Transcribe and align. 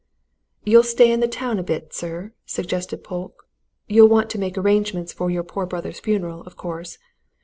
"You'll 0.65 0.81
stay 0.81 1.11
in 1.11 1.19
the 1.19 1.27
town 1.27 1.59
a 1.59 1.63
bit, 1.63 1.93
sir?" 1.93 2.33
suggested 2.47 3.03
Polke. 3.03 3.47
"You'll 3.87 4.07
want 4.07 4.31
to 4.31 4.39
make 4.39 4.57
arrangements 4.57 5.13
for 5.13 5.29
your 5.29 5.43
poor 5.43 5.67
brother's 5.67 5.99
funeral, 5.99 6.41
of 6.47 6.55
course. 6.57 6.97